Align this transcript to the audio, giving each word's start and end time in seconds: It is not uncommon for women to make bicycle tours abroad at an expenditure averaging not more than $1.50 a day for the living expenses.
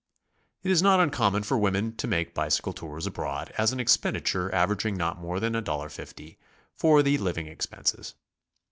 It 0.63 0.71
is 0.71 0.81
not 0.81 0.99
uncommon 0.99 1.43
for 1.43 1.59
women 1.59 1.95
to 1.97 2.07
make 2.07 2.33
bicycle 2.33 2.73
tours 2.73 3.05
abroad 3.05 3.53
at 3.55 3.71
an 3.71 3.79
expenditure 3.79 4.51
averaging 4.51 4.97
not 4.97 5.19
more 5.21 5.39
than 5.39 5.53
$1.50 5.53 6.09
a 6.09 6.13
day 6.15 6.37
for 6.73 7.03
the 7.03 7.19
living 7.19 7.45
expenses. 7.45 8.15